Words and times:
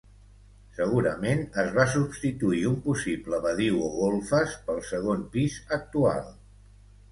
Segurament 0.77 1.43
es 1.63 1.69
va 1.75 1.85
substituir 1.97 2.63
un 2.71 2.79
possible 2.87 3.41
badiu 3.45 3.79
o 3.91 3.91
golfes 3.99 4.57
pel 4.71 4.83
segon 4.91 5.25
pis 5.37 5.63
actual. 5.81 6.29